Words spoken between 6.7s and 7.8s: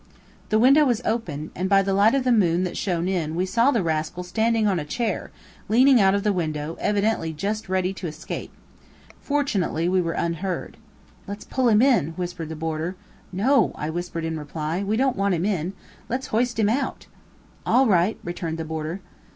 evidently just